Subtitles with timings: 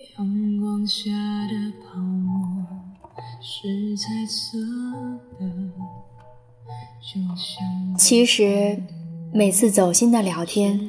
[0.00, 2.66] 阳光下的泡沫
[3.42, 4.58] 是彩色
[5.38, 5.46] 的，
[7.02, 8.82] 就像其实，
[9.30, 10.80] 每次走心的聊天，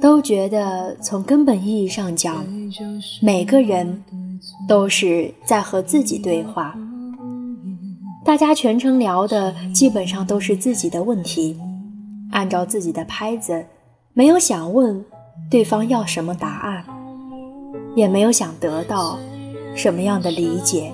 [0.00, 2.46] 都觉得从根本意义上讲，
[3.20, 4.04] 每个人
[4.68, 6.78] 都是在和自己对话。
[8.24, 11.58] 大家全程聊的基本上都是自己的问题，
[12.30, 13.66] 按照自己的拍子，
[14.12, 15.04] 没有想问
[15.50, 16.84] 对方要什么答案，
[17.94, 19.18] 也没有想得到
[19.74, 20.92] 什么样的理解。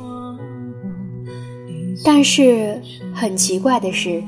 [2.04, 2.80] 但是
[3.14, 4.22] 很奇怪的是，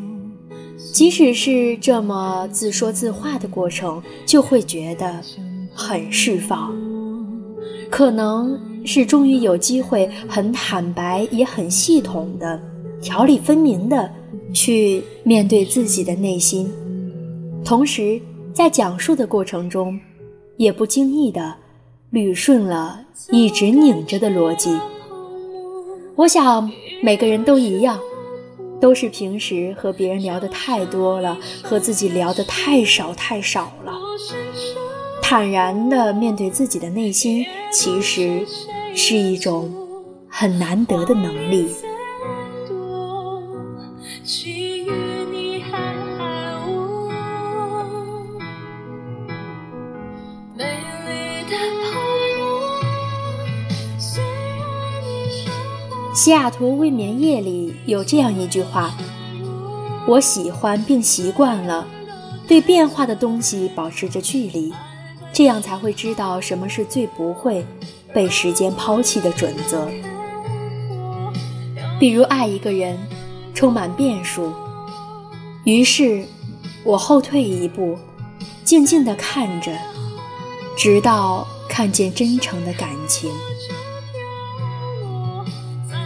[0.93, 5.21] 即使是这么自说自话的过程，就会觉得
[5.75, 6.75] 很释放。
[7.91, 12.61] 可能是终于有机会很坦白，也很系统的。
[13.01, 14.09] 条理分明的
[14.55, 16.71] 去面对自己的内心，
[17.65, 18.21] 同时
[18.55, 19.99] 在讲述的过程中，
[20.57, 21.57] 也不经意的
[22.13, 24.79] 捋顺了一直拧着的逻辑。
[26.15, 26.71] 我想
[27.03, 27.99] 每个人都一样，
[28.79, 33.95] 都是平时和别人聊的太多了，和自己聊的太少太少了。
[35.23, 38.47] 坦然的面对自己的内心，其实
[38.95, 39.73] 是一种
[40.29, 41.69] 很难得的能力。
[56.33, 58.95] 西雅图未眠夜里有这样一句话
[60.09, 61.87] ：“我喜欢并习惯了
[62.49, 64.73] 对变化的东西保持着距离，
[65.31, 67.67] 这样才会知道什么是最不会
[68.15, 69.87] 被时间抛弃的准则。
[72.01, 72.99] 比如爱一个人，
[73.53, 74.51] 充满变数，
[75.65, 76.25] 于是
[76.83, 77.99] 我后退一步，
[78.65, 79.71] 静静地看着，
[80.79, 83.31] 直到看见真诚的感情。”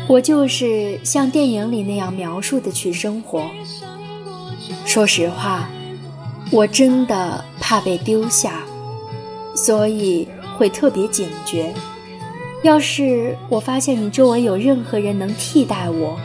[0.09, 3.43] 我就是像电影里那样描述的去生活。
[4.84, 5.69] 说实话，
[6.53, 8.62] 我真的怕被丢下，
[9.55, 11.75] 所以会特别警觉。
[12.62, 16.17] 要是我发现你周围有任何人能替代我，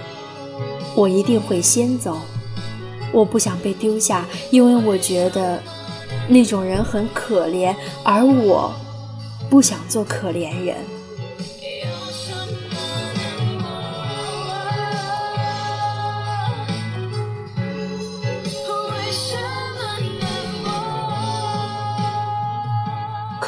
[0.96, 2.18] 我一定会先走。
[3.12, 5.62] 我不想被丢下，因为我觉得
[6.28, 8.72] 那种人很可怜，而我
[9.50, 10.78] 不想做可怜人。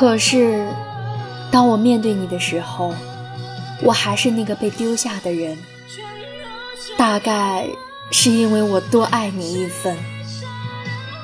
[0.03, 0.67] 可是，
[1.49, 2.93] 当我面对你的时候，
[3.81, 5.57] 我还是那个被丢下的人。
[6.97, 7.65] 大概
[8.11, 9.97] 是因为我多爱你一分。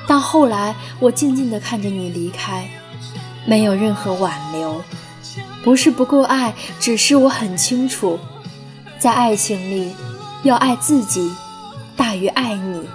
[0.08, 2.70] 但后来，我静静地看着你离开，
[3.44, 4.82] 没有任何挽留。
[5.62, 8.18] 不是不够爱，只是我很清楚，
[8.98, 9.92] 在爱情里，
[10.42, 11.30] 要爱自己
[11.94, 12.88] 大于爱你。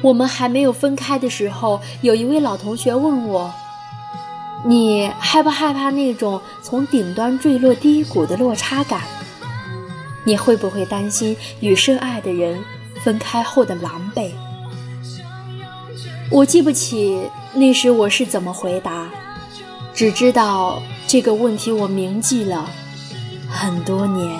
[0.00, 3.52] 我们还没有分开的时候，有一位老同学问我。
[4.66, 9.00] 你害不害怕那种从顶端坠落低谷的落差感？
[10.24, 12.62] 你会不会担心与深爱的人
[13.02, 14.30] 分开后的狼狈？
[16.30, 19.10] 我记不起那时我是怎么回答，
[19.94, 22.68] 只知道这个问题我铭记了
[23.48, 24.38] 很多年。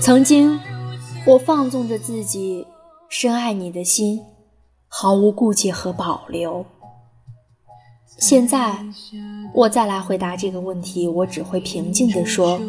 [0.00, 0.58] 曾经，
[1.26, 2.66] 我放纵着自己
[3.10, 4.20] 深爱你的心。
[4.94, 6.66] 毫无顾忌和保留。
[8.18, 8.76] 现在，
[9.54, 12.60] 我再来回答这个问题，我只会平静地说：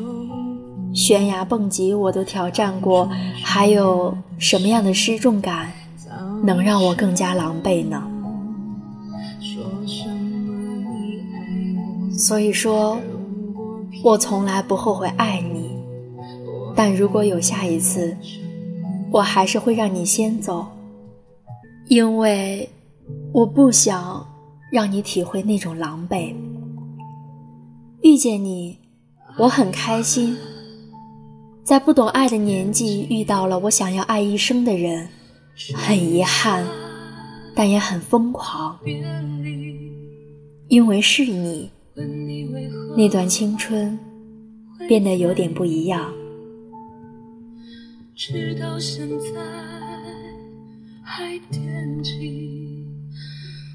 [0.93, 3.09] 悬崖蹦极我都挑战过，
[3.43, 5.69] 还有什么样的失重感
[6.45, 8.01] 能让我更加狼狈呢？
[12.17, 12.97] 所以说，
[14.01, 15.69] 我从来不后悔爱你，
[16.73, 18.15] 但如果有下一次，
[19.11, 20.65] 我还是会让你先走。
[21.93, 22.67] 因为
[23.31, 24.27] 我不想
[24.71, 26.33] 让你体会那种狼狈。
[28.01, 28.79] 遇见你，
[29.37, 30.35] 我很开心。
[31.63, 35.07] 在不懂爱的年纪遇到了我想要爱一生的人，
[35.75, 36.65] 很遗憾，
[37.53, 38.79] 但也很疯狂。
[40.69, 41.69] 因为是你，
[42.97, 43.99] 那段青春
[44.87, 46.11] 变得有点不一样。
[48.15, 49.27] 直到现在。
[51.05, 51.37] 还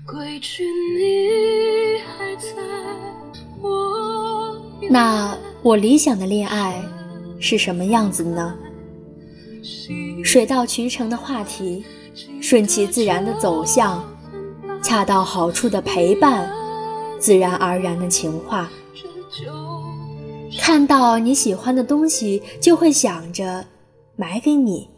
[0.07, 2.51] 归去，你还在
[3.61, 4.57] 我。
[4.91, 6.83] 那我理想的恋爱
[7.39, 8.55] 是什么样子呢？
[10.25, 11.85] 水到渠成的话题，
[12.41, 14.05] 顺其自然的走向，
[14.83, 16.51] 恰到好处的陪伴，
[17.19, 18.71] 自然而然的情话。
[20.59, 23.65] 看到你喜欢的东西，就会想着
[24.17, 24.89] 买给你；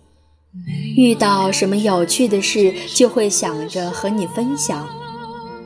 [0.96, 4.88] 遇到什么有趣的事，就会想着和你分享。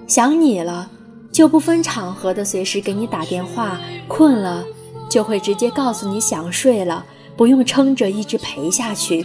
[0.06, 0.90] 想你了，
[1.32, 3.78] 就不分场合的随时给你打电话；
[4.08, 4.64] 困了，
[5.08, 7.04] 就会直接告诉你想睡了，
[7.36, 9.24] 不用撑着一直陪下去。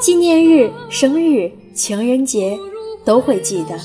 [0.00, 2.58] 纪念日、生日、情人节
[3.04, 3.78] 都会记得。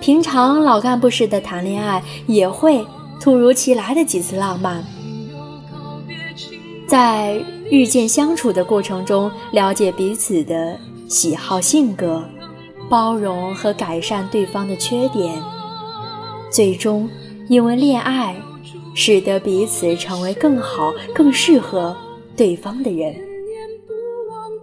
[0.00, 2.84] 平常老干部似的谈恋爱，也会。
[3.20, 4.84] 突如其来的几次浪漫，
[6.86, 10.78] 在日渐相处的过程中，了解彼此的
[11.08, 12.24] 喜好、性格，
[12.88, 15.40] 包容和改善对方的缺点，
[16.50, 17.08] 最终
[17.48, 18.34] 因为恋爱，
[18.94, 21.94] 使得彼此成为更好、更适合
[22.36, 23.14] 对方的人。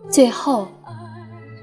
[0.09, 0.67] 最后，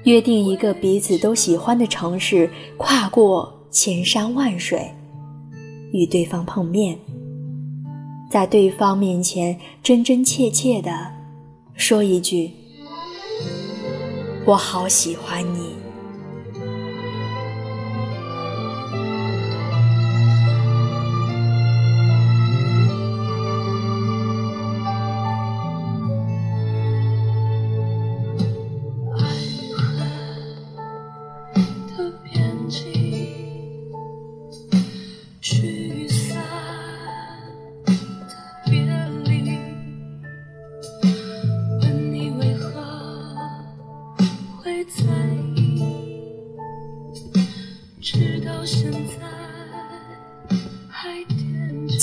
[0.03, 4.89] 约定一个彼此都喜欢的城市，跨过千山万水。
[5.91, 6.97] 与对方碰面，
[8.29, 11.12] 在对方面前真真切切的
[11.75, 12.51] 说一句
[14.45, 15.75] ：“我好喜欢你。”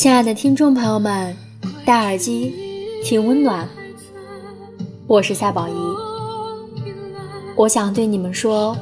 [0.01, 1.37] 亲爱的听众朋友们，
[1.85, 2.55] 戴耳机
[3.05, 3.69] 听温暖。
[5.07, 5.73] 我是赛宝仪，
[7.55, 8.75] 我想对你们说，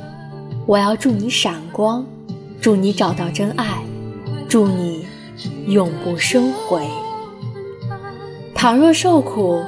[0.65, 2.07] 我要祝你闪光，
[2.61, 3.83] 祝你找到真爱，
[4.49, 5.07] 祝你
[5.67, 6.89] 永不生悔。
[8.55, 9.61] 倘若受苦，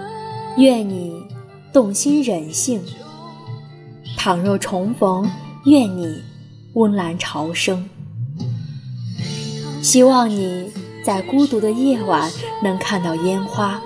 [0.57, 1.21] 愿你
[1.73, 2.79] 动心忍性；
[4.17, 5.29] 倘若重逢，
[5.65, 6.23] 愿你
[6.75, 7.91] 温岚朝生。
[9.83, 10.71] 希望你。
[11.05, 12.31] 在孤独的夜晚
[12.63, 13.81] 能看到烟花，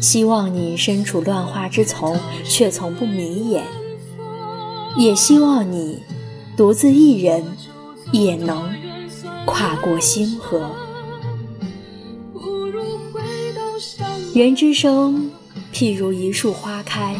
[0.00, 3.64] 希望你身处乱花之丛却从不迷眼，
[4.96, 6.02] 也希望你
[6.56, 7.44] 独自一人
[8.12, 8.72] 也能
[9.44, 10.70] 跨过星河。
[14.34, 15.30] 人之生，
[15.72, 17.16] 譬如一树花开，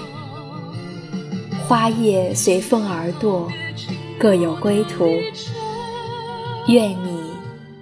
[1.67, 3.49] 花叶随风而堕，
[4.19, 5.06] 各有归途。
[6.69, 7.21] 愿你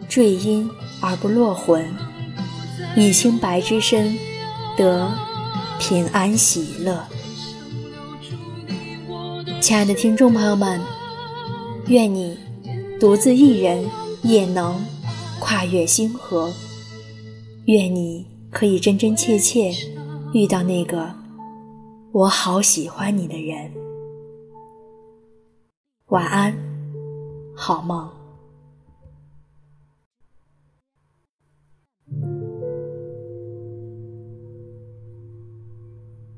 [0.08, 0.70] 坠音。
[1.06, 1.84] 而不落魂，
[2.96, 4.16] 以清白之身
[4.74, 5.12] 得
[5.78, 7.04] 平安喜乐。
[9.60, 10.80] 亲爱的听众朋友们，
[11.88, 12.38] 愿你
[12.98, 13.84] 独自一人
[14.22, 14.82] 也能
[15.38, 16.50] 跨越星河，
[17.66, 19.74] 愿你可以真真切切
[20.32, 21.14] 遇到那个
[22.12, 23.70] 我好喜欢你的人。
[26.06, 26.56] 晚安，
[27.54, 28.23] 好梦。